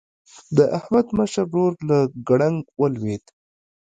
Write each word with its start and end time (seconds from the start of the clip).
د 0.57 0.59
احمد 0.77 1.07
مشر 1.17 1.43
ورور 1.51 1.73
له 1.89 1.97
ګړنګ 2.27 2.59
ولوېد. 2.79 3.25